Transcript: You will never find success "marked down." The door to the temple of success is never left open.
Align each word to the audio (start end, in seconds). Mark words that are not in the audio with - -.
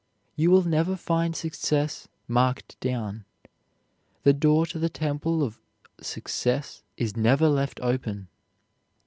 You 0.35 0.49
will 0.49 0.63
never 0.63 0.95
find 0.95 1.35
success 1.35 2.07
"marked 2.27 2.75
down." 2.79 3.23
The 4.23 4.33
door 4.33 4.65
to 4.65 4.79
the 4.79 4.89
temple 4.89 5.43
of 5.43 5.59
success 6.01 6.81
is 6.97 7.15
never 7.15 7.47
left 7.47 7.79
open. 7.81 8.27